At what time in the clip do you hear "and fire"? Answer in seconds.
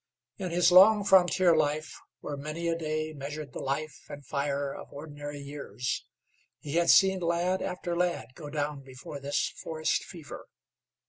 4.09-4.73